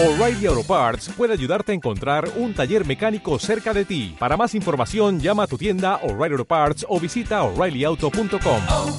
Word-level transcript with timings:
O'Reilly 0.00 0.46
Auto 0.46 0.62
Parts 0.62 1.10
puede 1.16 1.32
ayudarte 1.32 1.72
a 1.72 1.74
encontrar 1.74 2.30
un 2.36 2.54
taller 2.54 2.86
mecánico 2.86 3.36
cerca 3.40 3.74
de 3.74 3.84
ti. 3.84 4.14
Para 4.16 4.36
más 4.36 4.54
información, 4.54 5.18
llama 5.18 5.42
a 5.42 5.46
tu 5.48 5.58
tienda 5.58 5.96
O'Reilly 6.04 6.34
Auto 6.34 6.44
Parts 6.44 6.86
o 6.88 7.00
visita 7.00 7.42
oreillyauto.com. 7.42 8.62
oh, 8.68 8.96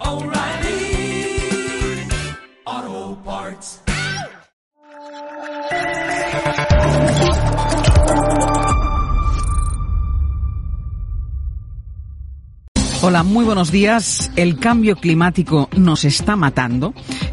oh, 0.00 0.24
Parts. 3.24 3.80
Hola, 13.02 13.22
muy 13.22 13.44
buenos 13.44 13.70
días. 13.70 14.32
El 14.34 14.58
cambio 14.58 14.96
climático 14.96 15.68
nos 15.76 16.04
está 16.04 16.34
matando. 16.34 16.92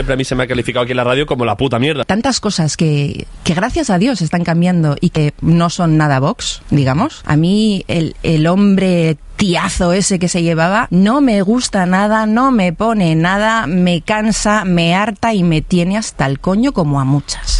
siempre 0.00 0.14
a 0.14 0.16
mí 0.16 0.24
se 0.24 0.34
me 0.34 0.44
ha 0.44 0.46
calificado 0.46 0.84
aquí 0.84 0.92
en 0.92 0.96
la 0.96 1.04
radio 1.04 1.26
como 1.26 1.44
la 1.44 1.58
puta 1.58 1.78
mierda. 1.78 2.04
tantas 2.04 2.40
cosas 2.40 2.78
que, 2.78 3.26
que 3.44 3.52
gracias 3.52 3.90
a 3.90 3.98
Dios 3.98 4.22
están 4.22 4.44
cambiando 4.44 4.96
y 4.98 5.10
que 5.10 5.34
no 5.42 5.68
son 5.68 5.98
nada 5.98 6.20
Vox, 6.20 6.62
digamos. 6.70 7.20
A 7.26 7.36
mí 7.36 7.84
el, 7.86 8.16
el 8.22 8.46
hombre 8.46 9.18
tiazo 9.36 9.92
ese 9.92 10.18
que 10.18 10.28
se 10.28 10.42
llevaba 10.42 10.88
no 10.90 11.20
me 11.20 11.42
gusta 11.42 11.84
nada, 11.84 12.24
no 12.24 12.50
me 12.50 12.72
pone 12.72 13.14
nada, 13.14 13.66
me 13.66 14.00
cansa, 14.00 14.64
me 14.64 14.94
harta 14.94 15.34
y 15.34 15.42
me 15.42 15.60
tiene 15.60 15.98
hasta 15.98 16.24
el 16.24 16.40
coño 16.40 16.72
como 16.72 16.98
a 16.98 17.04
muchas. 17.04 17.59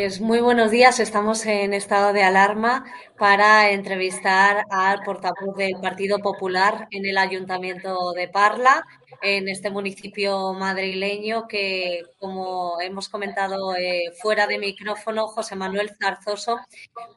Pues 0.00 0.18
muy 0.18 0.40
buenos 0.40 0.70
días. 0.70 0.98
Estamos 0.98 1.44
en 1.44 1.74
estado 1.74 2.14
de 2.14 2.22
alarma 2.22 2.86
para 3.18 3.70
entrevistar 3.70 4.64
al 4.70 5.02
portavoz 5.02 5.54
del 5.58 5.74
Partido 5.78 6.20
Popular 6.20 6.88
en 6.90 7.04
el 7.04 7.18
Ayuntamiento 7.18 8.12
de 8.12 8.26
Parla, 8.26 8.82
en 9.20 9.46
este 9.50 9.68
municipio 9.68 10.54
madrileño 10.54 11.46
que, 11.46 12.04
como 12.18 12.80
hemos 12.80 13.10
comentado 13.10 13.76
eh, 13.76 14.04
fuera 14.22 14.46
de 14.46 14.58
micrófono, 14.58 15.28
José 15.28 15.54
Manuel 15.54 15.90
Zarzoso, 16.02 16.60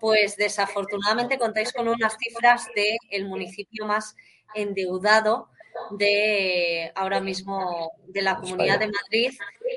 pues 0.02 0.36
desafortunadamente 0.36 1.40
contáis 1.40 1.72
con 1.72 1.88
unas 1.88 2.18
cifras 2.18 2.68
del 2.76 3.28
municipio 3.28 3.86
más 3.86 4.18
endeudado 4.56 5.48
de 5.92 6.92
ahora 6.96 7.20
mismo 7.20 7.92
de 8.08 8.22
la 8.22 8.38
Comunidad 8.38 8.80
de 8.80 8.92
Madrid 8.92 9.32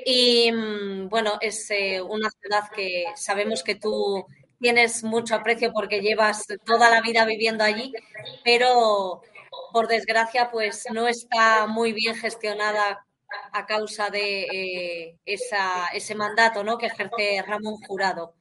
y 0.05 0.51
mm, 0.51 1.09
bueno, 1.09 1.33
es 1.41 1.69
eh, 1.71 2.01
una 2.01 2.29
ciudad 2.29 2.69
que 2.75 3.05
sabemos 3.15 3.63
que 3.63 3.75
tú 3.75 4.25
tienes 4.59 5.03
mucho 5.03 5.35
aprecio 5.35 5.71
porque 5.71 6.01
llevas 6.01 6.45
toda 6.65 6.89
la 6.89 7.01
vida 7.01 7.25
viviendo 7.25 7.63
allí, 7.63 7.93
pero 8.43 9.21
por 9.71 9.87
desgracia 9.87 10.49
pues 10.51 10.85
no 10.91 11.07
está 11.07 11.67
muy 11.67 11.93
bien 11.93 12.15
gestionada 12.15 13.05
a 13.51 13.65
causa 13.65 14.09
de 14.09 14.43
eh, 14.43 15.17
esa, 15.25 15.87
ese 15.93 16.15
mandato 16.15 16.63
¿no? 16.63 16.77
que 16.77 16.87
ejerce 16.87 17.43
Ramón 17.45 17.75
Jurado. 17.87 18.33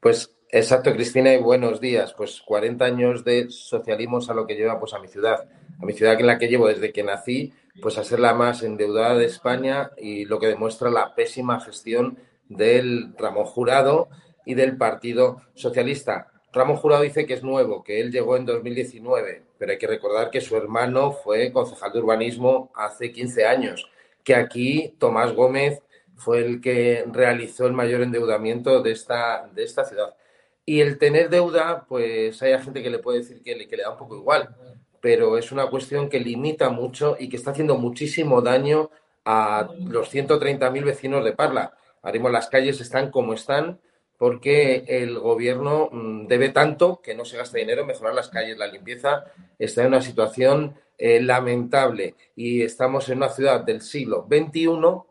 Pues 0.00 0.34
exacto, 0.50 0.92
Cristina, 0.92 1.32
y 1.32 1.38
buenos 1.38 1.80
días. 1.80 2.12
Pues 2.14 2.42
40 2.42 2.84
años 2.84 3.24
de 3.24 3.48
socialismo 3.50 4.18
es 4.18 4.28
a 4.28 4.34
lo 4.34 4.46
que 4.46 4.54
lleva 4.54 4.78
pues 4.80 4.92
a 4.94 4.98
mi 4.98 5.08
ciudad, 5.08 5.48
a 5.82 5.84
mi 5.86 5.92
ciudad 5.92 6.18
en 6.18 6.26
la 6.26 6.38
que 6.38 6.48
llevo 6.48 6.68
desde 6.68 6.92
que 6.92 7.02
nací, 7.02 7.52
pues 7.80 7.98
a 7.98 8.04
ser 8.04 8.20
la 8.20 8.34
más 8.34 8.62
endeudada 8.62 9.16
de 9.16 9.26
España 9.26 9.90
y 9.98 10.24
lo 10.26 10.38
que 10.38 10.46
demuestra 10.46 10.90
la 10.90 11.14
pésima 11.14 11.60
gestión 11.60 12.18
del 12.48 13.14
Ramón 13.18 13.46
Jurado 13.46 14.08
y 14.46 14.54
del 14.54 14.76
Partido 14.76 15.42
Socialista. 15.54 16.28
Ramón 16.52 16.76
Jurado 16.76 17.02
dice 17.02 17.26
que 17.26 17.34
es 17.34 17.42
nuevo, 17.42 17.82
que 17.82 18.00
él 18.00 18.12
llegó 18.12 18.36
en 18.36 18.46
2019, 18.46 19.42
pero 19.58 19.72
hay 19.72 19.78
que 19.78 19.86
recordar 19.86 20.30
que 20.30 20.40
su 20.40 20.56
hermano 20.56 21.12
fue 21.12 21.50
concejal 21.50 21.92
de 21.92 21.98
urbanismo 21.98 22.70
hace 22.76 23.10
15 23.10 23.46
años, 23.46 23.90
que 24.22 24.36
aquí 24.36 24.94
Tomás 24.98 25.32
Gómez 25.32 25.82
fue 26.14 26.44
el 26.44 26.60
que 26.60 27.04
realizó 27.10 27.66
el 27.66 27.72
mayor 27.72 28.02
endeudamiento 28.02 28.82
de 28.82 28.92
esta, 28.92 29.50
de 29.52 29.64
esta 29.64 29.84
ciudad. 29.84 30.14
Y 30.64 30.80
el 30.80 30.98
tener 30.98 31.28
deuda, 31.28 31.86
pues 31.88 32.40
hay 32.42 32.56
gente 32.60 32.82
que 32.82 32.90
le 32.90 33.00
puede 33.00 33.18
decir 33.18 33.42
que 33.42 33.56
le, 33.56 33.66
que 33.66 33.76
le 33.76 33.82
da 33.82 33.90
un 33.90 33.98
poco 33.98 34.16
igual, 34.16 34.54
pero 35.02 35.36
es 35.36 35.50
una 35.50 35.66
cuestión 35.66 36.08
que 36.08 36.20
limita 36.20 36.70
mucho 36.70 37.16
y 37.18 37.28
que 37.28 37.36
está 37.36 37.50
haciendo 37.50 37.76
muchísimo 37.76 38.40
daño 38.40 38.90
a 39.24 39.68
los 39.84 40.14
130.000 40.14 40.84
vecinos 40.84 41.24
de 41.24 41.32
Parla. 41.32 41.74
Mismo 42.12 42.28
las 42.28 42.48
calles 42.48 42.80
están 42.80 43.10
como 43.10 43.34
están 43.34 43.80
porque 44.16 44.84
el 44.86 45.18
gobierno 45.18 45.88
mm, 45.90 46.28
debe 46.28 46.50
tanto 46.50 47.00
que 47.02 47.16
no 47.16 47.24
se 47.24 47.36
gasta 47.36 47.58
dinero 47.58 47.80
en 47.80 47.88
mejorar 47.88 48.14
las 48.14 48.28
calles, 48.28 48.56
la 48.56 48.68
limpieza 48.68 49.24
está 49.58 49.82
en 49.82 49.88
una 49.88 50.02
situación 50.02 50.76
eh, 50.96 51.20
lamentable 51.20 52.14
y 52.36 52.62
estamos 52.62 53.08
en 53.08 53.18
una 53.18 53.30
ciudad 53.30 53.62
del 53.62 53.80
siglo 53.80 54.28
XXI, 54.30 54.68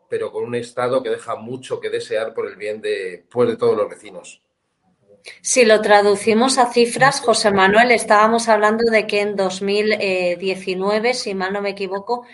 pero 0.08 0.32
con 0.32 0.44
un 0.44 0.54
Estado 0.54 1.02
que 1.02 1.10
deja 1.10 1.36
mucho 1.36 1.80
que 1.80 1.90
desear 1.90 2.32
por 2.32 2.46
el 2.46 2.56
bien 2.56 2.80
de, 2.80 3.26
pues, 3.30 3.50
de 3.50 3.58
todos 3.58 3.76
los 3.76 3.90
vecinos. 3.90 4.40
Si 5.40 5.64
lo 5.64 5.80
traducimos 5.80 6.58
a 6.58 6.72
cifras, 6.72 7.20
José 7.20 7.50
Manuel, 7.50 7.90
estábamos 7.90 8.48
hablando 8.48 8.84
de 8.90 9.06
que 9.06 9.20
en 9.20 9.36
2019, 9.36 11.14
si 11.14 11.34
mal 11.34 11.52
no 11.52 11.62
me 11.62 11.70
equivoco, 11.70 12.24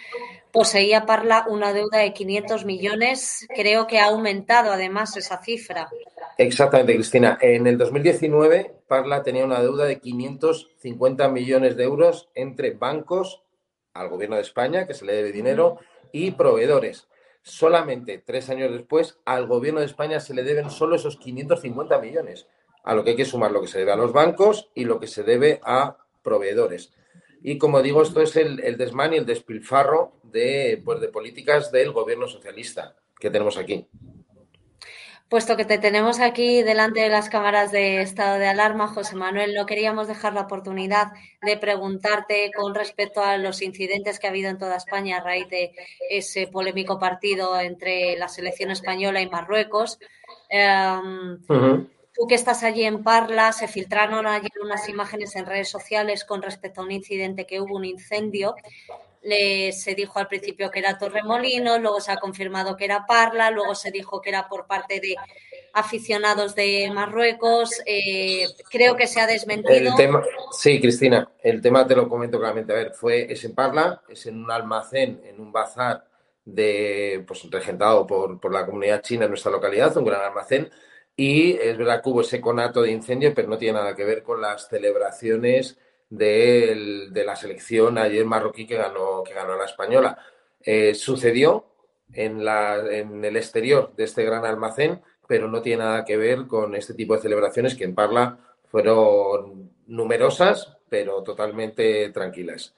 poseía 0.52 1.06
Parla 1.06 1.44
una 1.48 1.72
deuda 1.72 1.98
de 1.98 2.12
500 2.12 2.64
millones. 2.64 3.46
Creo 3.54 3.86
que 3.86 3.98
ha 3.98 4.06
aumentado 4.06 4.72
además 4.72 5.16
esa 5.16 5.42
cifra. 5.42 5.88
Exactamente, 6.38 6.94
Cristina. 6.94 7.38
En 7.40 7.66
el 7.66 7.76
2019, 7.76 8.74
Parla 8.86 9.22
tenía 9.22 9.44
una 9.44 9.60
deuda 9.60 9.84
de 9.84 10.00
550 10.00 11.28
millones 11.28 11.76
de 11.76 11.84
euros 11.84 12.30
entre 12.34 12.70
bancos, 12.70 13.42
al 13.92 14.08
gobierno 14.08 14.36
de 14.36 14.42
España, 14.42 14.86
que 14.86 14.94
se 14.94 15.04
le 15.04 15.14
debe 15.14 15.32
dinero, 15.32 15.78
y 16.12 16.30
proveedores. 16.30 17.08
Solamente 17.42 18.18
tres 18.18 18.50
años 18.50 18.72
después, 18.72 19.18
al 19.24 19.46
gobierno 19.46 19.80
de 19.80 19.86
España 19.86 20.20
se 20.20 20.34
le 20.34 20.42
deben 20.42 20.70
solo 20.70 20.96
esos 20.96 21.16
550 21.16 21.98
millones, 21.98 22.46
a 22.84 22.94
lo 22.94 23.04
que 23.04 23.10
hay 23.10 23.16
que 23.16 23.24
sumar 23.24 23.50
lo 23.50 23.60
que 23.60 23.68
se 23.68 23.78
debe 23.78 23.92
a 23.92 23.96
los 23.96 24.12
bancos 24.12 24.70
y 24.74 24.84
lo 24.84 24.98
que 24.98 25.06
se 25.06 25.22
debe 25.22 25.60
a 25.62 25.96
proveedores. 26.22 26.92
Y 27.42 27.58
como 27.58 27.82
digo, 27.82 28.02
esto 28.02 28.20
es 28.20 28.36
el, 28.36 28.60
el 28.60 28.76
desmán 28.76 29.12
y 29.12 29.16
el 29.16 29.26
despilfarro 29.26 30.20
de, 30.24 30.80
pues, 30.84 31.00
de 31.00 31.08
políticas 31.08 31.70
del 31.70 31.92
gobierno 31.92 32.26
socialista 32.26 32.96
que 33.18 33.30
tenemos 33.30 33.56
aquí. 33.58 33.88
Puesto 35.28 35.58
que 35.58 35.66
te 35.66 35.76
tenemos 35.76 36.20
aquí 36.20 36.62
delante 36.62 37.00
de 37.00 37.10
las 37.10 37.28
cámaras 37.28 37.70
de 37.70 38.00
estado 38.00 38.38
de 38.38 38.48
alarma, 38.48 38.88
José 38.88 39.14
Manuel, 39.14 39.54
no 39.54 39.66
queríamos 39.66 40.08
dejar 40.08 40.32
la 40.32 40.40
oportunidad 40.40 41.08
de 41.42 41.58
preguntarte 41.58 42.50
con 42.56 42.74
respecto 42.74 43.20
a 43.20 43.36
los 43.36 43.60
incidentes 43.60 44.18
que 44.18 44.26
ha 44.26 44.30
habido 44.30 44.48
en 44.48 44.56
toda 44.56 44.76
España 44.76 45.18
a 45.18 45.22
raíz 45.22 45.46
de 45.50 45.72
ese 46.08 46.46
polémico 46.46 46.98
partido 46.98 47.60
entre 47.60 48.16
la 48.16 48.28
selección 48.28 48.70
española 48.70 49.20
y 49.20 49.28
Marruecos. 49.28 49.98
Um, 50.50 51.32
uh 51.34 51.54
-huh. 51.54 51.88
Tú 52.18 52.26
que 52.26 52.34
estás 52.34 52.64
allí 52.64 52.82
en 52.82 53.04
Parla, 53.04 53.52
se 53.52 53.68
filtraron 53.68 54.26
ayer 54.26 54.50
unas 54.60 54.88
imágenes 54.88 55.36
en 55.36 55.46
redes 55.46 55.68
sociales 55.68 56.24
con 56.24 56.42
respecto 56.42 56.80
a 56.80 56.84
un 56.84 56.90
incidente 56.90 57.46
que 57.46 57.60
hubo, 57.60 57.76
un 57.76 57.84
incendio. 57.84 58.56
Le, 59.22 59.70
se 59.70 59.94
dijo 59.94 60.18
al 60.18 60.26
principio 60.26 60.68
que 60.72 60.80
era 60.80 60.98
Torremolinos, 60.98 61.80
luego 61.80 62.00
se 62.00 62.10
ha 62.10 62.16
confirmado 62.16 62.76
que 62.76 62.86
era 62.86 63.06
Parla, 63.06 63.52
luego 63.52 63.76
se 63.76 63.92
dijo 63.92 64.20
que 64.20 64.30
era 64.30 64.48
por 64.48 64.66
parte 64.66 64.98
de 64.98 65.14
aficionados 65.72 66.56
de 66.56 66.90
Marruecos. 66.92 67.70
Eh, 67.86 68.46
creo 68.68 68.96
que 68.96 69.06
se 69.06 69.20
ha 69.20 69.26
desmentido. 69.28 69.94
Sí, 70.50 70.80
Cristina, 70.80 71.30
el 71.40 71.62
tema 71.62 71.86
te 71.86 71.94
lo 71.94 72.08
comento 72.08 72.40
claramente. 72.40 72.72
A 72.72 72.76
ver, 72.76 72.94
fue, 72.94 73.32
es 73.32 73.44
en 73.44 73.54
Parla, 73.54 74.02
es 74.08 74.26
en 74.26 74.42
un 74.42 74.50
almacén, 74.50 75.22
en 75.24 75.40
un 75.40 75.52
bazar 75.52 76.04
de, 76.44 77.22
pues, 77.28 77.48
regentado 77.48 78.08
por, 78.08 78.40
por 78.40 78.52
la 78.52 78.66
comunidad 78.66 79.02
china 79.02 79.26
en 79.26 79.30
nuestra 79.30 79.52
localidad, 79.52 79.96
un 79.96 80.04
gran 80.04 80.22
almacén 80.22 80.68
y 81.20 81.50
es 81.54 81.76
verdad 81.76 82.00
que 82.00 82.10
hubo 82.10 82.20
ese 82.20 82.40
conato 82.40 82.80
de 82.80 82.92
incendio, 82.92 83.34
pero 83.34 83.48
no 83.48 83.58
tiene 83.58 83.76
nada 83.80 83.96
que 83.96 84.04
ver 84.04 84.22
con 84.22 84.40
las 84.40 84.68
celebraciones 84.68 85.76
de, 86.08 87.10
la 87.12 87.34
selección 87.34 87.98
ayer 87.98 88.24
marroquí 88.24 88.68
que 88.68 88.76
ganó, 88.76 89.24
que 89.24 89.34
ganó 89.34 89.56
la 89.56 89.64
española. 89.64 90.16
Eh, 90.62 90.94
sucedió 90.94 91.64
en, 92.12 92.44
la, 92.44 92.76
en 92.88 93.24
el 93.24 93.36
exterior 93.36 93.92
de 93.96 94.04
este 94.04 94.24
gran 94.24 94.44
almacén, 94.44 95.02
pero 95.26 95.48
no 95.48 95.60
tiene 95.60 95.82
nada 95.82 96.04
que 96.04 96.16
ver 96.16 96.46
con 96.46 96.76
este 96.76 96.94
tipo 96.94 97.16
de 97.16 97.22
celebraciones 97.22 97.74
que 97.74 97.82
en 97.82 97.96
Parla 97.96 98.38
fueron 98.66 99.72
numerosas, 99.88 100.76
pero 100.88 101.24
totalmente 101.24 102.10
tranquilas. 102.10 102.76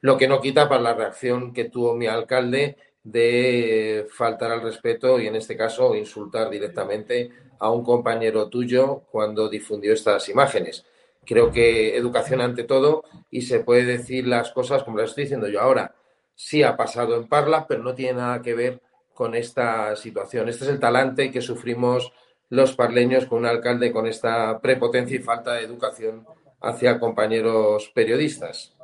Lo 0.00 0.16
que 0.16 0.28
no 0.28 0.40
quita 0.40 0.66
para 0.66 0.80
la 0.80 0.94
reacción 0.94 1.52
que 1.52 1.66
tuvo 1.66 1.94
mi 1.94 2.06
alcalde 2.06 2.78
de 3.04 4.06
faltar 4.10 4.50
al 4.50 4.62
respeto 4.62 5.20
y 5.20 5.26
en 5.26 5.36
este 5.36 5.58
caso 5.58 5.94
insultar 5.94 6.48
directamente 6.48 7.30
a 7.62 7.70
un 7.70 7.84
compañero 7.84 8.48
tuyo 8.48 9.02
cuando 9.12 9.48
difundió 9.48 9.92
estas 9.92 10.28
imágenes. 10.28 10.84
Creo 11.24 11.52
que 11.52 11.96
educación 11.96 12.40
ante 12.40 12.64
todo 12.64 13.04
y 13.30 13.42
se 13.42 13.60
puede 13.60 13.84
decir 13.84 14.26
las 14.26 14.50
cosas 14.50 14.82
como 14.82 14.98
las 14.98 15.10
estoy 15.10 15.24
diciendo 15.24 15.48
yo 15.48 15.60
ahora. 15.60 15.94
Sí 16.34 16.64
ha 16.64 16.76
pasado 16.76 17.16
en 17.16 17.28
Parla, 17.28 17.66
pero 17.68 17.84
no 17.84 17.94
tiene 17.94 18.14
nada 18.14 18.42
que 18.42 18.54
ver 18.54 18.80
con 19.14 19.36
esta 19.36 19.94
situación. 19.94 20.48
Este 20.48 20.64
es 20.64 20.70
el 20.70 20.80
talante 20.80 21.30
que 21.30 21.40
sufrimos 21.40 22.12
los 22.48 22.74
parleños 22.74 23.26
con 23.26 23.38
un 23.38 23.46
alcalde 23.46 23.92
con 23.92 24.08
esta 24.08 24.58
prepotencia 24.60 25.16
y 25.16 25.20
falta 25.20 25.54
de 25.54 25.62
educación 25.62 26.26
hacia 26.60 26.98
compañeros 26.98 27.92
periodistas. 27.94 28.74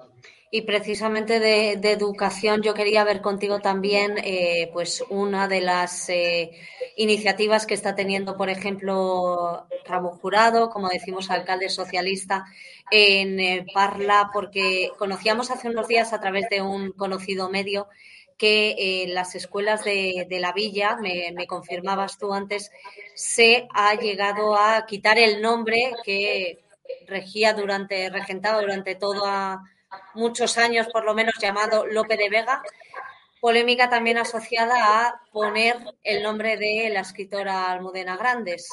Y 0.50 0.62
precisamente 0.62 1.40
de, 1.40 1.72
educación 1.90 2.62
yo 2.62 2.72
quería 2.72 3.04
ver 3.04 3.20
contigo 3.20 3.60
también 3.60 4.14
eh, 4.24 4.70
pues 4.72 5.04
una 5.10 5.46
de 5.46 5.60
las 5.60 6.08
eh, 6.08 6.52
iniciativas 6.96 7.66
que 7.66 7.74
está 7.74 7.94
teniendo, 7.94 8.34
por 8.36 8.48
ejemplo, 8.48 9.66
Ramón 9.84 10.18
Jurado, 10.18 10.70
como 10.70 10.88
decimos, 10.88 11.30
alcalde 11.30 11.68
socialista 11.68 12.46
en 12.90 13.38
eh, 13.40 13.66
Parla, 13.74 14.30
porque 14.32 14.90
conocíamos 14.96 15.50
hace 15.50 15.68
unos 15.68 15.86
días 15.86 16.14
a 16.14 16.20
través 16.20 16.48
de 16.48 16.62
un 16.62 16.92
conocido 16.92 17.50
medio 17.50 17.88
que 18.38 19.02
en 19.02 19.14
las 19.14 19.34
escuelas 19.34 19.84
de, 19.84 20.26
de 20.30 20.40
la 20.40 20.52
villa, 20.52 20.96
me, 20.96 21.32
me, 21.34 21.46
confirmabas 21.46 22.18
tú 22.18 22.32
antes, 22.32 22.70
se 23.14 23.68
ha 23.74 23.96
llegado 23.96 24.56
a 24.56 24.86
quitar 24.86 25.18
el 25.18 25.42
nombre 25.42 25.92
que 26.04 26.60
regía 27.06 27.52
durante, 27.52 28.08
regentaba 28.10 28.60
durante 28.60 28.94
toda 28.94 29.60
muchos 30.14 30.58
años, 30.58 30.88
por 30.92 31.04
lo 31.04 31.14
menos 31.14 31.34
llamado 31.40 31.86
Lope 31.86 32.16
de 32.16 32.28
Vega. 32.28 32.62
Polémica 33.40 33.88
también 33.88 34.18
asociada 34.18 34.74
a 35.06 35.22
poner 35.32 35.76
el 36.02 36.22
nombre 36.22 36.56
de 36.56 36.90
la 36.92 37.00
escritora 37.00 37.70
Almudena 37.70 38.16
Grandes. 38.16 38.68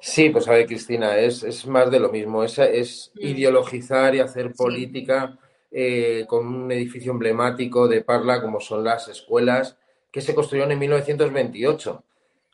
Sí, 0.00 0.30
pues 0.30 0.48
a 0.48 0.52
ver, 0.52 0.66
Cristina, 0.66 1.16
es, 1.18 1.42
es 1.44 1.66
más 1.66 1.90
de 1.90 2.00
lo 2.00 2.10
mismo. 2.10 2.42
Es, 2.42 2.58
es 2.58 3.12
mm. 3.14 3.26
ideologizar 3.26 4.14
y 4.14 4.20
hacer 4.20 4.52
política 4.54 5.38
eh, 5.70 6.24
con 6.26 6.46
un 6.46 6.72
edificio 6.72 7.12
emblemático 7.12 7.86
de 7.86 8.02
Parla, 8.02 8.42
como 8.42 8.60
son 8.60 8.82
las 8.82 9.08
escuelas, 9.08 9.76
que 10.10 10.20
se 10.20 10.34
construyeron 10.34 10.72
en 10.72 10.78
1928 10.80 12.02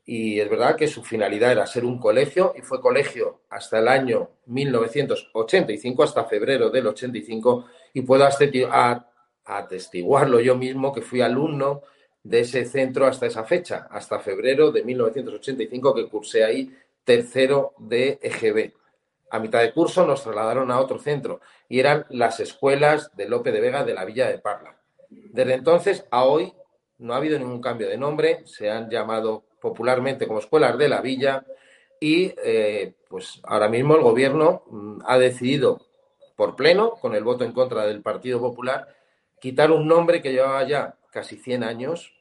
y 0.09 0.39
es 0.39 0.49
verdad 0.49 0.77
que 0.77 0.87
su 0.87 1.03
finalidad 1.03 1.51
era 1.51 1.67
ser 1.67 1.85
un 1.85 1.99
colegio 1.99 2.55
y 2.57 2.63
fue 2.63 2.81
colegio 2.81 3.41
hasta 3.51 3.81
el 3.81 3.89
año 3.89 4.31
1985, 4.47 6.05
hasta 6.05 6.25
febrero 6.27 6.71
del 6.71 6.87
85, 6.87 7.67
y 7.93 8.03
puedo 8.03 8.27
atestiguarlo 9.45 10.39
yo 10.41 10.57
mismo 10.57 10.93
que 10.93 11.03
fui 11.03 11.23
alumno 11.23 11.83
de 12.23 12.41
ese 12.41 12.65
centro 12.67 13.07
hasta 13.07 13.27
esa 13.27 13.43
fecha, 13.43 13.89
hasta 13.91 14.21
febrero 14.21 14.71
de 14.71 14.85
1985 14.85 15.95
que 15.95 16.09
cursé 16.09 16.45
ahí 16.45 16.73
tercero 17.03 17.75
de 17.79 18.21
EGB. 18.23 18.75
A 19.31 19.41
mitad 19.41 19.61
de 19.61 19.73
curso 19.73 20.07
nos 20.07 20.23
trasladaron 20.23 20.71
a 20.71 20.79
otro 20.79 21.01
centro 21.01 21.41
y 21.69 21.81
eran 21.81 22.07
las 22.11 22.39
escuelas 22.39 23.11
de 23.17 23.29
Lope 23.29 23.51
de 23.51 23.61
Vega 23.61 23.83
de 23.83 23.95
la 23.95 24.05
Villa 24.05 24.29
de 24.29 24.39
Parla. 24.39 24.79
Desde 25.09 25.55
entonces 25.55 26.07
a 26.13 26.25
hoy 26.25 26.53
no 26.99 27.13
ha 27.13 27.17
habido 27.17 27.39
ningún 27.41 27.61
cambio 27.61 27.89
de 27.89 27.99
nombre, 27.99 28.43
se 28.47 28.71
han 28.71 28.89
llamado 28.89 29.46
popularmente 29.61 30.27
como 30.27 30.41
escuelas 30.41 30.77
de 30.79 30.89
la 30.89 31.01
villa 31.01 31.45
y 32.01 32.35
eh, 32.43 32.95
pues 33.09 33.41
ahora 33.45 33.69
mismo 33.69 33.95
el 33.95 34.03
gobierno 34.03 34.63
mm, 34.71 34.99
ha 35.07 35.19
decidido 35.19 35.87
por 36.37 36.55
pleno, 36.55 36.93
con 36.93 37.15
el 37.15 37.25
voto 37.25 37.45
en 37.45 37.53
contra 37.53 37.87
del 37.87 38.03
Partido 38.03 38.39
Popular, 38.41 38.95
quitar 39.41 39.71
un 39.71 39.89
nombre 39.89 40.21
que 40.21 40.33
llevaba 40.33 40.67
ya 40.67 40.97
casi 41.11 41.37
100 41.37 41.65
años 41.65 42.13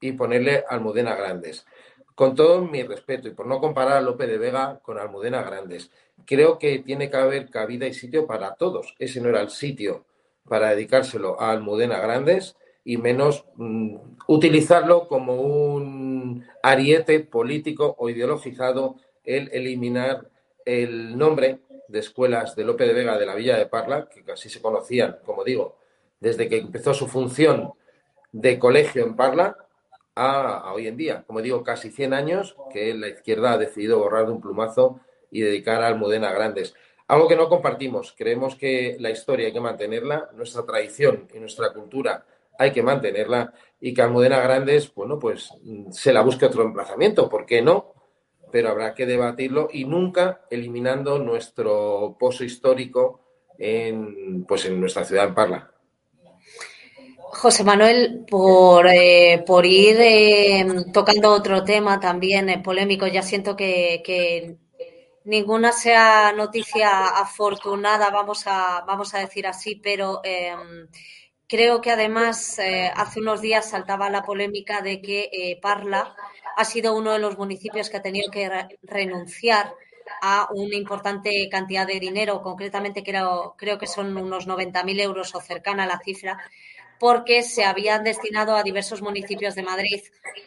y 0.00 0.12
ponerle 0.12 0.64
Almudena 0.68 1.14
Grandes. 1.14 1.66
Con 2.14 2.34
todo 2.34 2.60
mi 2.60 2.82
respeto 2.82 3.28
y 3.28 3.32
por 3.32 3.46
no 3.46 3.60
comparar 3.60 3.96
a 3.96 4.00
Lope 4.02 4.26
de 4.26 4.36
Vega 4.36 4.80
con 4.82 4.98
Almudena 4.98 5.42
Grandes, 5.42 5.90
creo 6.26 6.58
que 6.58 6.80
tiene 6.80 7.10
que 7.10 7.16
haber 7.16 7.48
cabida 7.48 7.86
y 7.86 7.94
sitio 7.94 8.26
para 8.26 8.54
todos. 8.54 8.94
Ese 8.98 9.20
no 9.22 9.30
era 9.30 9.40
el 9.40 9.48
sitio 9.48 10.04
para 10.46 10.70
dedicárselo 10.70 11.40
a 11.40 11.50
Almudena 11.50 11.98
Grandes 11.98 12.54
y 12.84 12.96
menos 12.96 13.44
mm, 13.56 13.96
utilizarlo 14.26 15.08
como 15.08 15.34
un 15.34 16.44
ariete 16.62 17.20
político 17.20 17.94
o 17.98 18.08
ideologizado 18.08 18.96
el 19.24 19.50
eliminar 19.52 20.28
el 20.64 21.16
nombre 21.16 21.60
de 21.88 21.98
escuelas 21.98 22.56
de 22.56 22.64
Lope 22.64 22.86
de 22.86 22.94
Vega 22.94 23.18
de 23.18 23.26
la 23.26 23.34
Villa 23.34 23.56
de 23.56 23.66
Parla, 23.66 24.08
que 24.08 24.24
casi 24.24 24.48
se 24.48 24.62
conocían, 24.62 25.18
como 25.24 25.44
digo, 25.44 25.76
desde 26.20 26.48
que 26.48 26.58
empezó 26.58 26.94
su 26.94 27.06
función 27.06 27.72
de 28.32 28.58
colegio 28.58 29.04
en 29.04 29.14
Parla 29.14 29.56
a, 30.14 30.72
hoy 30.72 30.86
en 30.86 30.96
día. 30.96 31.24
Como 31.26 31.42
digo, 31.42 31.62
casi 31.62 31.90
100 31.90 32.14
años 32.14 32.56
que 32.72 32.94
la 32.94 33.08
izquierda 33.08 33.52
ha 33.52 33.58
decidido 33.58 33.98
borrar 33.98 34.26
de 34.26 34.32
un 34.32 34.40
plumazo 34.40 35.00
y 35.30 35.40
dedicar 35.40 35.82
a 35.82 35.88
Almudena 35.88 36.32
Grandes. 36.32 36.74
Algo 37.08 37.28
que 37.28 37.36
no 37.36 37.48
compartimos. 37.48 38.14
Creemos 38.16 38.54
que 38.54 38.96
la 39.00 39.10
historia 39.10 39.46
hay 39.46 39.52
que 39.52 39.60
mantenerla, 39.60 40.30
nuestra 40.34 40.64
tradición 40.64 41.28
y 41.34 41.38
nuestra 41.38 41.72
cultura 41.72 42.24
hay 42.58 42.72
que 42.72 42.82
mantenerla 42.82 43.52
y 43.80 43.92
que 43.92 44.02
Almudena 44.02 44.40
Grandes, 44.40 44.94
bueno, 44.94 45.18
pues 45.18 45.50
se 45.90 46.12
la 46.12 46.22
busque 46.22 46.46
otro 46.46 46.62
emplazamiento, 46.62 47.28
¿por 47.28 47.46
qué 47.46 47.62
no? 47.62 47.92
pero 48.52 48.68
habrá 48.68 48.94
que 48.94 49.06
debatirlo 49.06 49.68
y 49.72 49.86
nunca 49.86 50.42
eliminando 50.50 51.18
nuestro 51.18 52.16
pozo 52.20 52.44
histórico 52.44 53.20
en, 53.58 54.44
pues 54.44 54.66
en 54.66 54.78
nuestra 54.78 55.04
ciudad 55.04 55.28
en 55.28 55.34
Parla. 55.34 55.70
José 57.16 57.64
Manuel, 57.64 58.26
por, 58.30 58.86
eh, 58.86 59.42
por 59.46 59.64
ir 59.64 59.96
eh, 59.98 60.66
tocando 60.92 61.32
otro 61.32 61.64
tema 61.64 61.98
también 61.98 62.50
eh, 62.50 62.62
polémico, 62.62 63.06
ya 63.06 63.22
siento 63.22 63.56
que, 63.56 64.02
que, 64.04 64.58
ninguna 65.24 65.72
sea 65.72 66.32
noticia 66.32 67.06
afortunada, 67.20 68.10
vamos 68.10 68.42
a, 68.46 68.84
vamos 68.86 69.14
a 69.14 69.20
decir 69.20 69.46
así, 69.46 69.76
pero 69.76 70.20
em, 70.24 70.88
creo 71.52 71.82
que 71.82 71.90
además 71.90 72.58
hace 72.96 73.20
unos 73.20 73.42
días 73.42 73.68
saltaba 73.68 74.08
la 74.08 74.22
polémica 74.22 74.80
de 74.80 75.02
que 75.02 75.58
Parla 75.60 76.16
ha 76.56 76.64
sido 76.64 76.96
uno 76.96 77.12
de 77.12 77.18
los 77.18 77.36
municipios 77.36 77.90
que 77.90 77.98
ha 77.98 78.02
tenido 78.02 78.30
que 78.30 78.50
renunciar 78.82 79.74
a 80.22 80.48
una 80.50 80.76
importante 80.76 81.50
cantidad 81.50 81.86
de 81.86 82.00
dinero, 82.00 82.40
concretamente 82.40 83.02
creo, 83.02 83.54
creo 83.58 83.76
que 83.78 83.86
son 83.86 84.16
unos 84.16 84.48
90.000 84.48 84.98
euros 85.00 85.34
o 85.34 85.42
cercana 85.42 85.84
a 85.84 85.86
la 85.86 86.00
cifra, 86.02 86.38
porque 87.02 87.42
se 87.42 87.64
habían 87.64 88.04
destinado 88.04 88.54
a 88.54 88.62
diversos 88.62 89.02
municipios 89.02 89.56
de 89.56 89.64
Madrid 89.64 90.00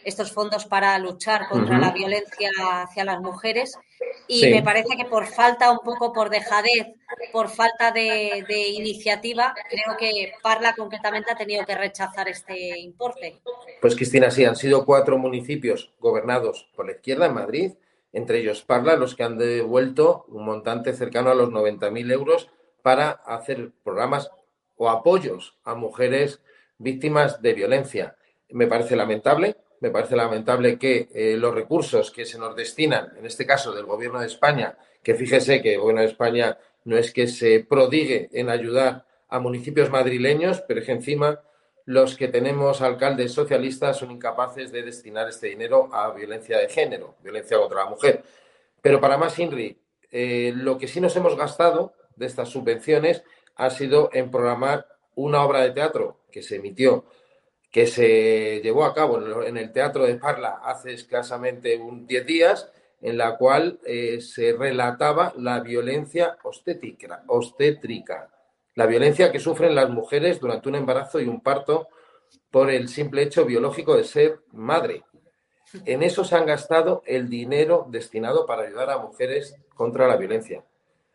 estos 0.04 0.32
fondos 0.32 0.64
para 0.64 0.98
luchar 0.98 1.50
contra 1.50 1.76
la 1.76 1.90
violencia 1.90 2.48
hacia 2.80 3.04
las 3.04 3.20
mujeres. 3.20 3.78
Y 4.26 4.46
me 4.48 4.62
parece 4.62 4.96
que 4.96 5.04
por 5.04 5.26
falta, 5.26 5.70
un 5.70 5.80
poco 5.80 6.14
por 6.14 6.30
dejadez, 6.30 6.94
por 7.30 7.50
falta 7.50 7.92
de, 7.92 8.42
de, 8.48 8.68
iniciativa, 8.68 9.54
creo 9.68 9.98
que 9.98 10.32
Parla 10.42 10.74
concretamente 10.74 11.30
ha 11.30 11.36
tenido 11.36 11.66
que 11.66 11.74
rechazar 11.74 12.26
este 12.30 12.78
importe. 12.78 13.38
Pues 13.82 13.94
Cristina, 13.94 14.30
sí, 14.30 14.46
han 14.46 14.56
sido 14.56 14.86
cuatro 14.86 15.18
municipios 15.18 15.92
gobernados 16.00 16.70
por 16.74 16.86
la 16.86 16.92
izquierda 16.92 17.26
en 17.26 17.34
Madrid, 17.34 17.72
entre 18.14 18.38
ellos 18.38 18.62
Parla, 18.62 18.96
los 18.96 19.14
que 19.14 19.24
han 19.24 19.36
devuelto 19.36 20.24
un 20.28 20.46
montante 20.46 20.94
cercano 20.94 21.30
a 21.30 21.34
los 21.34 21.50
90.000 21.50 22.10
euros 22.12 22.48
para 22.80 23.10
hacer 23.10 23.72
programas 23.84 24.30
o 24.76 24.88
apoyos 24.88 25.56
a 25.64 25.74
mujeres 25.74 26.40
víctimas 26.78 27.42
de 27.42 27.54
violencia. 27.54 28.16
Me 28.50 28.66
parece 28.66 28.96
lamentable, 28.96 29.56
me 29.80 29.90
parece 29.90 30.16
lamentable 30.16 30.78
que 30.78 31.08
eh, 31.12 31.36
los 31.36 31.54
recursos 31.54 32.10
que 32.10 32.24
se 32.24 32.38
nos 32.38 32.56
destinan, 32.56 33.12
en 33.18 33.26
este 33.26 33.46
caso 33.46 33.72
del 33.72 33.86
Gobierno 33.86 34.20
de 34.20 34.26
España, 34.26 34.76
que 35.02 35.14
fíjese 35.14 35.62
que 35.62 35.74
el 35.74 35.80
Gobierno 35.80 36.02
de 36.02 36.08
España 36.08 36.58
no 36.84 36.96
es 36.96 37.12
que 37.12 37.26
se 37.26 37.66
prodigue 37.68 38.28
en 38.32 38.48
ayudar 38.48 39.04
a 39.28 39.38
municipios 39.38 39.90
madrileños, 39.90 40.62
pero 40.66 40.80
es 40.80 40.86
que 40.86 40.92
encima 40.92 41.40
los 41.84 42.16
que 42.16 42.28
tenemos 42.28 42.82
alcaldes 42.82 43.32
socialistas 43.32 43.96
son 43.98 44.10
incapaces 44.10 44.72
de 44.72 44.82
destinar 44.82 45.28
este 45.28 45.48
dinero 45.48 45.88
a 45.92 46.12
violencia 46.12 46.58
de 46.58 46.68
género, 46.68 47.16
violencia 47.22 47.58
contra 47.58 47.84
la 47.84 47.90
mujer. 47.90 48.24
Pero 48.82 49.00
para 49.00 49.16
más, 49.16 49.38
Inri, 49.38 49.78
eh, 50.10 50.52
lo 50.54 50.78
que 50.78 50.88
sí 50.88 51.00
nos 51.00 51.14
hemos 51.16 51.36
gastado 51.36 51.94
de 52.16 52.26
estas 52.26 52.48
subvenciones 52.48 53.22
ha 53.56 53.70
sido 53.70 54.10
en 54.12 54.30
programar 54.30 54.86
una 55.14 55.44
obra 55.44 55.62
de 55.62 55.70
teatro 55.70 56.20
que 56.30 56.42
se 56.42 56.56
emitió, 56.56 57.06
que 57.70 57.86
se 57.86 58.60
llevó 58.62 58.84
a 58.84 58.94
cabo 58.94 59.42
en 59.42 59.56
el 59.56 59.72
Teatro 59.72 60.06
de 60.06 60.16
Parla 60.16 60.60
hace 60.64 60.94
escasamente 60.94 61.76
un 61.76 62.06
10 62.06 62.26
días, 62.26 62.70
en 63.00 63.18
la 63.18 63.36
cual 63.36 63.80
eh, 63.84 64.20
se 64.20 64.52
relataba 64.52 65.32
la 65.36 65.60
violencia 65.60 66.38
obstétrica, 66.42 67.22
obstétrica, 67.26 68.30
la 68.74 68.86
violencia 68.86 69.30
que 69.30 69.40
sufren 69.40 69.74
las 69.74 69.90
mujeres 69.90 70.40
durante 70.40 70.68
un 70.68 70.76
embarazo 70.76 71.20
y 71.20 71.26
un 71.26 71.40
parto 71.40 71.88
por 72.50 72.70
el 72.70 72.88
simple 72.88 73.22
hecho 73.22 73.44
biológico 73.44 73.96
de 73.96 74.04
ser 74.04 74.40
madre. 74.52 75.04
En 75.84 76.02
eso 76.02 76.24
se 76.24 76.36
han 76.36 76.46
gastado 76.46 77.02
el 77.06 77.28
dinero 77.28 77.86
destinado 77.90 78.46
para 78.46 78.62
ayudar 78.62 78.90
a 78.90 78.98
mujeres 78.98 79.54
contra 79.74 80.06
la 80.08 80.16
violencia. 80.16 80.64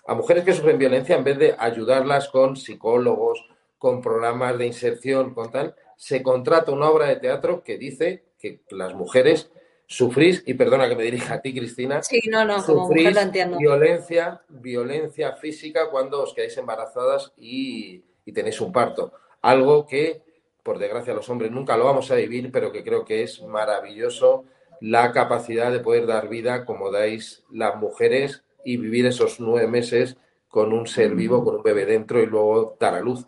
A 0.07 0.13
mujeres 0.13 0.43
que 0.43 0.53
sufren 0.53 0.77
violencia, 0.77 1.15
en 1.15 1.23
vez 1.23 1.37
de 1.37 1.55
ayudarlas 1.57 2.29
con 2.29 2.55
psicólogos, 2.55 3.45
con 3.77 4.01
programas 4.01 4.57
de 4.57 4.67
inserción, 4.67 5.33
con 5.33 5.51
tal, 5.51 5.75
se 5.95 6.21
contrata 6.21 6.71
una 6.71 6.89
obra 6.89 7.07
de 7.07 7.17
teatro 7.17 7.63
que 7.63 7.77
dice 7.77 8.25
que 8.39 8.61
las 8.69 8.93
mujeres 8.93 9.51
sufrís, 9.85 10.43
y 10.45 10.53
perdona 10.53 10.87
que 10.87 10.95
me 10.95 11.03
dirija 11.03 11.35
a 11.35 11.41
ti, 11.41 11.53
Cristina, 11.53 12.01
sí, 12.01 12.21
no, 12.29 12.45
no, 12.45 12.61
sufrís 12.61 13.15
violencia, 13.59 14.41
violencia 14.47 15.33
física 15.33 15.89
cuando 15.89 16.23
os 16.23 16.33
quedáis 16.33 16.57
embarazadas 16.57 17.33
y, 17.37 18.03
y 18.25 18.31
tenéis 18.31 18.61
un 18.61 18.71
parto. 18.71 19.11
Algo 19.41 19.85
que, 19.85 20.21
por 20.63 20.79
desgracia, 20.79 21.13
los 21.13 21.29
hombres 21.29 21.51
nunca 21.51 21.75
lo 21.75 21.85
vamos 21.85 22.09
a 22.09 22.15
vivir, 22.15 22.51
pero 22.51 22.71
que 22.71 22.83
creo 22.83 23.03
que 23.03 23.23
es 23.23 23.41
maravilloso 23.41 24.45
la 24.79 25.11
capacidad 25.11 25.71
de 25.71 25.79
poder 25.79 26.07
dar 26.07 26.29
vida 26.29 26.65
como 26.65 26.89
dais 26.89 27.43
las 27.51 27.75
mujeres 27.75 28.43
y 28.63 28.77
vivir 28.77 29.05
esos 29.05 29.39
nueve 29.39 29.67
meses 29.67 30.17
con 30.47 30.73
un 30.73 30.87
ser 30.87 31.15
vivo, 31.15 31.43
con 31.43 31.55
un 31.55 31.63
bebé 31.63 31.85
dentro 31.85 32.21
y 32.21 32.25
luego 32.25 32.77
dar 32.79 32.95
a 32.95 32.99
luz. 32.99 33.25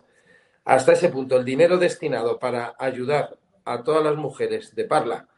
Hasta 0.64 0.92
ese 0.92 1.08
punto, 1.08 1.36
el 1.36 1.44
dinero 1.44 1.78
destinado 1.78 2.38
para 2.38 2.74
ayudar 2.78 3.36
a 3.64 3.82
todas 3.82 4.04
las 4.04 4.16
mujeres 4.16 4.74
de 4.74 4.84
Parla 4.84 5.28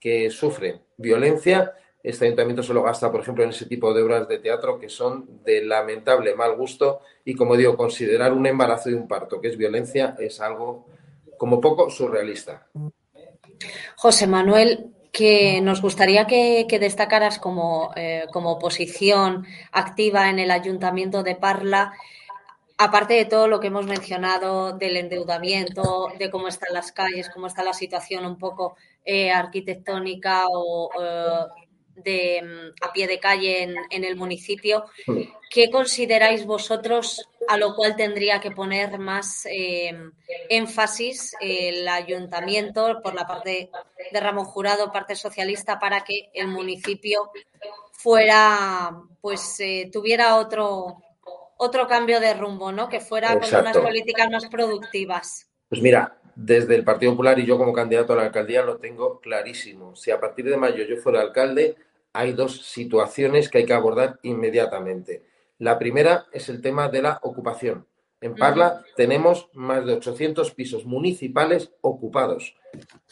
que 0.00 0.30
sufren 0.30 0.82
violencia, 0.96 1.74
este 2.02 2.26
ayuntamiento 2.26 2.62
se 2.62 2.74
lo 2.74 2.82
gasta, 2.82 3.10
por 3.10 3.22
ejemplo, 3.22 3.44
en 3.44 3.50
ese 3.50 3.64
tipo 3.64 3.94
de 3.94 4.02
obras 4.02 4.28
de 4.28 4.38
teatro 4.38 4.78
que 4.78 4.90
son 4.90 5.42
de 5.42 5.64
lamentable 5.64 6.34
mal 6.34 6.54
gusto 6.54 7.00
y, 7.24 7.34
como 7.34 7.56
digo, 7.56 7.78
considerar 7.78 8.34
un 8.34 8.46
embarazo 8.46 8.90
y 8.90 8.94
un 8.94 9.08
parto 9.08 9.40
que 9.40 9.48
es 9.48 9.56
violencia 9.56 10.14
es 10.18 10.38
algo 10.42 10.86
como 11.38 11.62
poco 11.62 11.88
surrealista. 11.88 12.66
José 13.96 14.26
Manuel, 14.26 14.93
que 15.14 15.60
nos 15.62 15.80
gustaría 15.80 16.26
que, 16.26 16.66
destacaras 16.80 17.38
como, 17.38 17.92
eh, 17.94 18.24
como 18.32 18.50
oposición 18.50 19.46
activa 19.70 20.28
en 20.28 20.40
el 20.40 20.50
ayuntamiento 20.50 21.22
de 21.22 21.36
Parla 21.36 21.94
aparte 22.78 23.14
de 23.14 23.24
todo 23.24 23.46
lo 23.46 23.60
que 23.60 23.68
hemos 23.68 23.86
mencionado 23.86 24.72
del 24.72 24.96
endeudamiento, 24.96 26.08
de 26.18 26.30
cómo 26.30 26.48
están 26.48 26.74
las 26.74 26.92
calles, 26.92 27.30
cómo 27.30 27.46
está 27.46 27.62
la 27.62 27.72
situación 27.72 28.26
un 28.26 28.36
poco 28.38 28.76
eh, 29.04 29.30
arquitectónica 29.30 30.46
o 30.50 30.90
eh, 31.00 31.46
de 31.96 32.42
mm, 32.42 32.84
a 32.84 32.92
pie 32.92 33.06
de 33.06 33.20
calle 33.20 33.62
en, 33.62 34.04
el 34.04 34.16
municipio, 34.16 34.84
¿qué 35.50 35.70
consideráis 35.70 36.44
vosotros 36.44 37.28
a 37.48 37.56
lo 37.56 37.74
cual 37.74 37.96
tendría 37.96 38.40
que 38.40 38.50
poner 38.50 38.98
más 38.98 39.46
em, 39.46 40.12
énfasis 40.48 41.34
el 41.40 41.86
ayuntamiento 41.88 43.00
por 43.02 43.14
la 43.14 43.26
parte 43.26 43.70
de 44.12 44.20
Ramón 44.20 44.44
Jurado, 44.44 44.92
parte 44.92 45.16
socialista, 45.16 45.78
para 45.78 46.04
que 46.04 46.30
el 46.34 46.48
municipio 46.48 47.30
fuera, 47.92 48.90
pues 49.20 49.58
eh, 49.60 49.88
tuviera 49.92 50.36
otro, 50.36 51.02
otro 51.56 51.86
cambio 51.86 52.20
de 52.20 52.34
rumbo, 52.34 52.72
¿no? 52.72 52.88
Que 52.88 53.00
fuera 53.00 53.38
con 53.38 53.60
unas 53.60 53.76
políticas 53.78 54.28
más 54.30 54.46
productivas. 54.46 55.48
Pues 55.68 55.80
mira, 55.80 56.18
desde 56.34 56.74
el 56.74 56.84
Partido 56.84 57.12
Popular 57.12 57.38
y 57.38 57.46
yo 57.46 57.56
como 57.56 57.72
candidato 57.72 58.12
a 58.12 58.16
la 58.16 58.22
alcaldía 58.24 58.62
lo 58.62 58.78
tengo 58.78 59.20
clarísimo. 59.20 59.94
Si 59.96 60.10
a 60.10 60.20
partir 60.20 60.44
de 60.46 60.56
mayo 60.56 60.84
yo 60.84 60.96
fuera 60.96 61.20
alcalde, 61.20 61.76
hay 62.12 62.32
dos 62.32 62.66
situaciones 62.66 63.48
que 63.48 63.58
hay 63.58 63.66
que 63.66 63.72
abordar 63.72 64.18
inmediatamente. 64.22 65.22
La 65.58 65.78
primera 65.78 66.26
es 66.32 66.48
el 66.48 66.60
tema 66.60 66.88
de 66.88 67.02
la 67.02 67.20
ocupación. 67.22 67.86
En 68.20 68.34
Parla 68.34 68.82
tenemos 68.96 69.50
más 69.52 69.84
de 69.84 69.92
800 69.94 70.52
pisos 70.52 70.84
municipales 70.84 71.72
ocupados. 71.80 72.56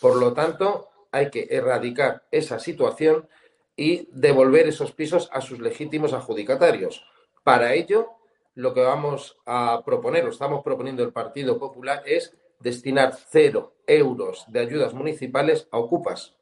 Por 0.00 0.16
lo 0.16 0.32
tanto, 0.32 0.88
hay 1.12 1.30
que 1.30 1.46
erradicar 1.50 2.24
esa 2.30 2.58
situación 2.58 3.28
y 3.76 4.08
devolver 4.12 4.66
esos 4.66 4.92
pisos 4.92 5.28
a 5.32 5.40
sus 5.40 5.60
legítimos 5.60 6.12
adjudicatarios. 6.14 7.04
Para 7.44 7.74
ello, 7.74 8.10
lo 8.54 8.74
que 8.74 8.80
vamos 8.80 9.38
a 9.46 9.82
proponer, 9.84 10.24
o 10.24 10.30
estamos 10.30 10.62
proponiendo 10.62 11.02
el 11.02 11.12
Partido 11.12 11.58
Popular, 11.58 12.02
es 12.06 12.34
destinar 12.58 13.14
cero 13.30 13.74
euros 13.86 14.44
de 14.48 14.60
ayudas 14.60 14.94
municipales 14.94 15.68
a 15.70 15.78
ocupas. 15.78 16.36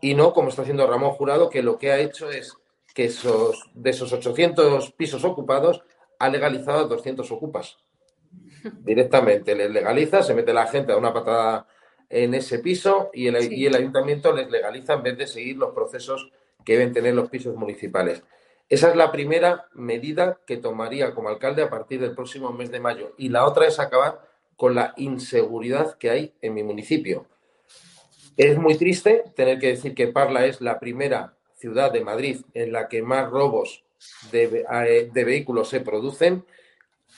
Y 0.00 0.14
no 0.14 0.32
como 0.32 0.48
está 0.48 0.62
haciendo 0.62 0.86
Ramón 0.86 1.12
Jurado, 1.12 1.50
que 1.50 1.62
lo 1.62 1.78
que 1.78 1.92
ha 1.92 1.98
hecho 1.98 2.30
es 2.30 2.56
que 2.94 3.06
esos, 3.06 3.70
de 3.74 3.90
esos 3.90 4.12
800 4.12 4.92
pisos 4.92 5.24
ocupados 5.24 5.82
ha 6.18 6.28
legalizado 6.28 6.80
a 6.80 6.88
200 6.88 7.30
ocupas. 7.30 7.78
Directamente 8.80 9.54
les 9.54 9.70
legaliza, 9.70 10.22
se 10.22 10.34
mete 10.34 10.52
la 10.52 10.66
gente 10.66 10.92
a 10.92 10.96
una 10.96 11.12
patada 11.12 11.66
en 12.08 12.34
ese 12.34 12.58
piso 12.58 13.10
y 13.12 13.28
el, 13.28 13.52
y 13.52 13.66
el 13.66 13.76
ayuntamiento 13.76 14.32
les 14.32 14.50
legaliza 14.50 14.94
en 14.94 15.02
vez 15.02 15.18
de 15.18 15.26
seguir 15.26 15.56
los 15.56 15.72
procesos 15.72 16.30
que 16.64 16.74
deben 16.74 16.92
tener 16.92 17.14
los 17.14 17.30
pisos 17.30 17.56
municipales. 17.56 18.22
Esa 18.68 18.90
es 18.90 18.96
la 18.96 19.10
primera 19.10 19.66
medida 19.74 20.38
que 20.46 20.56
tomaría 20.56 21.12
como 21.12 21.28
alcalde 21.28 21.62
a 21.62 21.70
partir 21.70 22.00
del 22.00 22.14
próximo 22.14 22.52
mes 22.52 22.70
de 22.70 22.78
mayo. 22.78 23.14
Y 23.18 23.28
la 23.28 23.44
otra 23.44 23.66
es 23.66 23.80
acabar 23.80 24.20
con 24.56 24.74
la 24.74 24.94
inseguridad 24.96 25.96
que 25.98 26.10
hay 26.10 26.34
en 26.40 26.54
mi 26.54 26.62
municipio. 26.62 27.26
Es 28.36 28.58
muy 28.58 28.76
triste 28.76 29.24
tener 29.34 29.58
que 29.58 29.68
decir 29.68 29.94
que 29.94 30.08
Parla 30.08 30.46
es 30.46 30.60
la 30.60 30.78
primera 30.78 31.34
ciudad 31.60 31.92
de 31.92 32.02
Madrid 32.02 32.40
en 32.54 32.72
la 32.72 32.88
que 32.88 33.02
más 33.02 33.28
robos 33.30 33.84
de, 34.32 34.64
eh, 34.70 35.10
vehículos 35.12 35.68
se 35.68 35.80
producen 35.80 36.44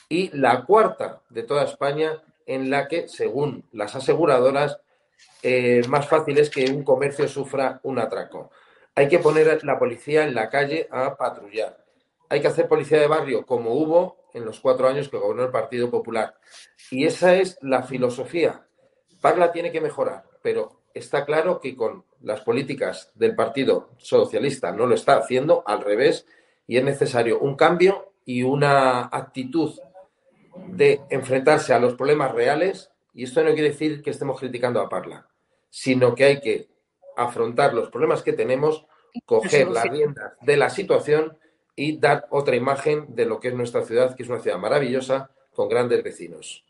y 0.08 0.36
la 0.36 0.64
cuarta 0.64 1.22
de 1.30 1.44
toda 1.44 1.64
España 1.64 2.22
en 2.46 2.70
la 2.70 2.88
que, 2.88 3.08
según 3.08 3.64
las 3.72 3.94
aseguradoras, 3.94 4.78
eh, 5.42 5.82
más 5.88 6.08
fácil 6.08 6.38
es 6.38 6.50
que 6.50 6.70
un 6.70 6.82
comercio 6.82 7.28
sufra 7.28 7.80
un 7.84 7.98
atraco. 7.98 8.50
Hay 8.94 9.08
que 9.08 9.20
poner 9.20 9.64
la 9.64 9.78
policía 9.78 10.24
en 10.24 10.34
la 10.34 10.50
calle 10.50 10.88
a 10.90 11.16
patrullar. 11.16 11.82
Hay 12.28 12.40
que 12.40 12.48
hacer 12.48 12.68
policía 12.68 12.98
de 12.98 13.06
barrio 13.06 13.46
como 13.46 13.72
hubo 13.74 14.16
en 14.34 14.44
los 14.44 14.60
cuatro 14.60 14.88
años 14.88 15.08
que 15.08 15.18
gobernó 15.18 15.44
el 15.44 15.50
Partido 15.50 15.90
Popular. 15.90 16.34
Y 16.90 17.06
esa 17.06 17.36
es 17.36 17.58
la 17.62 17.82
filosofía. 17.82 18.66
Parla 19.20 19.52
tiene 19.52 19.70
que 19.70 19.80
mejorar, 19.80 20.24
pero 20.42 20.81
está 20.94 21.24
claro 21.24 21.60
que 21.60 21.76
con 21.76 22.04
las 22.20 22.40
políticas 22.40 23.10
del 23.14 23.34
Partido 23.34 23.90
Socialista 23.98 24.72
no 24.72 24.86
lo 24.86 24.94
está 24.94 25.16
haciendo, 25.16 25.62
al 25.66 25.82
revés, 25.82 26.26
y 26.66 26.76
es 26.76 26.84
necesario 26.84 27.38
un 27.40 27.56
cambio 27.56 28.12
y 28.24 28.42
una 28.42 29.08
actitud 29.12 29.78
de 30.68 31.00
enfrentarse 31.10 31.72
a 31.74 31.78
los 31.78 31.94
problemas 31.94 32.32
reales, 32.32 32.90
y 33.14 33.24
esto 33.24 33.42
no 33.42 33.52
quiere 33.52 33.70
decir 33.70 34.02
que 34.02 34.10
estemos 34.10 34.38
criticando 34.38 34.80
a 34.80 34.88
Parla, 34.88 35.26
sino 35.70 36.14
que 36.14 36.24
hay 36.24 36.40
que 36.40 36.68
afrontar 37.16 37.74
los 37.74 37.90
problemas 37.90 38.22
que 38.22 38.32
tenemos, 38.32 38.86
coger 39.26 39.68
las 39.68 39.84
riendas 39.84 40.32
de 40.40 40.56
la 40.56 40.70
situación 40.70 41.36
y 41.76 41.98
dar 41.98 42.26
otra 42.30 42.56
imagen 42.56 43.14
de 43.14 43.26
lo 43.26 43.40
que 43.40 43.48
es 43.48 43.54
nuestra 43.54 43.82
ciudad, 43.82 44.14
que 44.14 44.22
es 44.22 44.28
una 44.28 44.40
ciudad 44.40 44.58
maravillosa, 44.58 45.30
con 45.54 45.68
grandes 45.68 46.02
vecinos. 46.02 46.64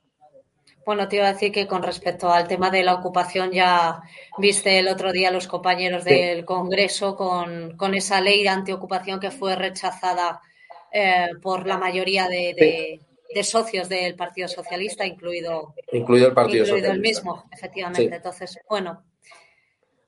Bueno, 0.84 1.08
te 1.08 1.16
iba 1.16 1.28
a 1.28 1.32
decir 1.32 1.52
que 1.52 1.66
con 1.66 1.82
respecto 1.82 2.30
al 2.30 2.48
tema 2.48 2.70
de 2.70 2.82
la 2.82 2.94
ocupación, 2.94 3.52
ya 3.52 4.02
viste 4.38 4.78
el 4.78 4.88
otro 4.88 5.12
día 5.12 5.30
los 5.30 5.46
compañeros 5.46 6.04
del 6.04 6.44
Congreso 6.44 7.14
con, 7.14 7.76
con, 7.76 7.94
esa 7.94 8.20
ley 8.20 8.42
de 8.42 8.48
antiocupación 8.48 9.20
que 9.20 9.30
fue 9.30 9.54
rechazada 9.54 10.40
eh, 10.92 11.28
por 11.40 11.66
la 11.66 11.78
mayoría 11.78 12.28
de, 12.28 13.00
de, 13.32 13.44
socios 13.44 13.88
del 13.88 14.14
Partido 14.14 14.48
Socialista, 14.48 15.06
incluido, 15.06 15.74
incluido 15.92 16.28
el 16.28 16.34
Partido 16.34 16.64
incluido 16.64 16.92
el 16.92 17.00
mismo, 17.00 17.44
efectivamente. 17.50 18.14
Entonces, 18.14 18.58
bueno, 18.68 19.04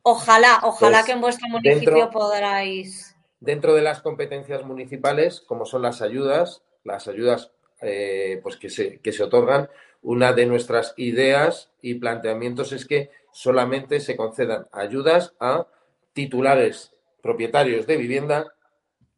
ojalá, 0.02 0.60
ojalá 0.64 0.98
pues 0.98 1.06
que 1.06 1.12
en 1.12 1.20
vuestro 1.20 1.48
municipio 1.48 1.94
dentro, 1.94 2.10
podráis. 2.10 3.16
Dentro 3.40 3.74
de 3.74 3.82
las 3.82 4.02
competencias 4.02 4.64
municipales, 4.64 5.40
como 5.40 5.64
son 5.64 5.82
las 5.82 6.02
ayudas, 6.02 6.62
las 6.82 7.08
ayudas 7.08 7.52
eh, 7.80 8.40
pues 8.42 8.56
que 8.56 8.70
se, 8.70 9.00
que 9.00 9.12
se 9.12 9.22
otorgan, 9.22 9.68
una 10.04 10.34
de 10.34 10.44
nuestras 10.44 10.92
ideas 10.98 11.70
y 11.80 11.94
planteamientos 11.94 12.72
es 12.72 12.84
que 12.84 13.10
solamente 13.32 14.00
se 14.00 14.16
concedan 14.16 14.66
ayudas 14.70 15.34
a 15.40 15.66
titulares 16.12 16.92
propietarios 17.22 17.86
de 17.86 17.96
vivienda 17.96 18.54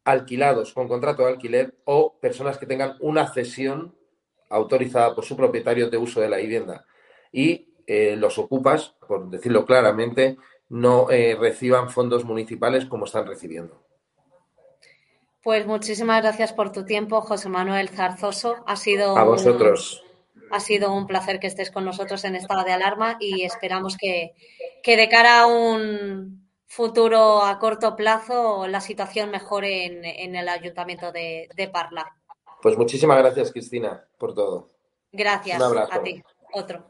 alquilados 0.05 0.73
con 0.73 0.87
contrato 0.87 1.23
de 1.23 1.33
alquiler 1.33 1.75
o 1.83 2.17
personas 2.19 2.57
que 2.57 2.65
tengan 2.65 2.95
una 3.01 3.27
cesión 3.27 3.95
autorizada 4.49 5.13
por 5.13 5.25
su 5.25 5.35
propietario 5.35 5.89
de 5.89 5.97
uso 5.97 6.21
de 6.21 6.29
la 6.29 6.37
vivienda. 6.37 6.85
Y 7.33 7.75
eh, 7.85 8.15
los 8.15 8.37
ocupas, 8.37 8.95
por 9.05 9.29
decirlo 9.29 9.65
claramente, 9.65 10.37
no 10.69 11.11
eh, 11.11 11.35
reciban 11.37 11.89
fondos 11.89 12.23
municipales 12.23 12.85
como 12.85 13.05
están 13.05 13.27
recibiendo. 13.27 13.83
Pues 15.43 15.67
muchísimas 15.67 16.21
gracias 16.21 16.53
por 16.53 16.71
tu 16.71 16.85
tiempo, 16.85 17.19
José 17.19 17.49
Manuel 17.49 17.89
Zarzoso. 17.89 18.63
Ha 18.65 18.77
sido 18.77 19.17
a 19.17 19.25
vosotros. 19.25 20.06
Ha 20.51 20.59
sido 20.59 20.93
un 20.93 21.07
placer 21.07 21.39
que 21.39 21.47
estés 21.47 21.71
con 21.71 21.85
nosotros 21.85 22.23
en 22.23 22.35
estado 22.35 22.63
de 22.63 22.73
alarma 22.73 23.17
y 23.19 23.43
esperamos 23.43 23.97
que, 23.97 24.33
que 24.83 24.97
de 24.97 25.09
cara 25.09 25.41
a 25.41 25.47
un 25.47 26.47
futuro 26.67 27.43
a 27.43 27.57
corto 27.59 27.95
plazo 27.95 28.67
la 28.67 28.81
situación 28.81 29.31
mejore 29.31 29.85
en, 29.85 30.05
en 30.05 30.35
el 30.35 30.49
ayuntamiento 30.49 31.11
de, 31.11 31.49
de, 31.55 31.67
Parla. 31.69 32.05
Pues 32.61 32.77
muchísimas 32.77 33.17
gracias, 33.17 33.51
Cristina, 33.51 34.05
por 34.17 34.33
todo. 34.33 34.69
Gracias 35.11 35.57
un 35.57 35.63
abrazo. 35.63 35.93
a 35.93 36.03
ti. 36.03 36.23
Otro. 36.53 36.89